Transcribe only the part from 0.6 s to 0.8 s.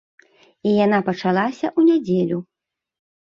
І